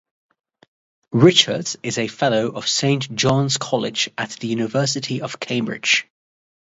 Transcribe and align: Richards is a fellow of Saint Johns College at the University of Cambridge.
Richards 1.13 1.77
is 1.83 1.99
a 1.99 2.07
fellow 2.07 2.47
of 2.53 2.67
Saint 2.67 3.15
Johns 3.15 3.57
College 3.57 4.09
at 4.17 4.31
the 4.31 4.47
University 4.47 5.21
of 5.21 5.39
Cambridge. 5.39 6.07